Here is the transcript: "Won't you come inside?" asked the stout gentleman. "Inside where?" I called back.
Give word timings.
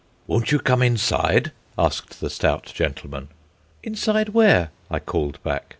"Won't 0.25 0.51
you 0.51 0.57
come 0.57 0.81
inside?" 0.81 1.51
asked 1.77 2.21
the 2.21 2.31
stout 2.31 2.71
gentleman. 2.73 3.27
"Inside 3.83 4.29
where?" 4.29 4.71
I 4.89 4.97
called 4.97 5.37
back. 5.43 5.65